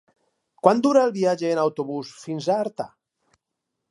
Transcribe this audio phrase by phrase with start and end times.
[0.67, 2.89] Quant dura el viatge en autobús fins a Artà?